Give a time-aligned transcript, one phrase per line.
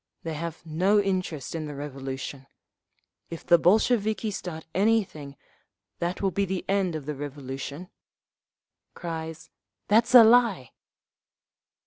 [0.23, 2.47] They have no interest in the Revolution.
[3.29, 5.35] If the Bolsheviki start anything,
[5.99, 7.87] that will be the end of the Revolution…"
[8.95, 9.51] (Cries,
[9.89, 10.71] "That's a lie!)"